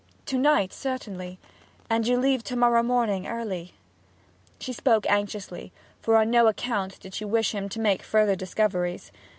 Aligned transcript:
'To 0.25 0.39
night, 0.39 0.73
certainly. 0.73 1.37
And 1.87 2.07
you 2.07 2.17
leave 2.17 2.43
to 2.45 2.55
morrow 2.55 2.81
morning 2.81 3.27
early?' 3.27 3.75
She 4.57 4.73
spoke 4.73 5.05
anxiously, 5.07 5.71
for 6.01 6.17
on 6.17 6.31
no 6.31 6.47
account 6.47 6.99
did 6.99 7.13
she 7.13 7.23
wish 7.23 7.53
him 7.53 7.69
to 7.69 7.79
make 7.79 8.01
further 8.01 8.35
discoveries. 8.35 9.11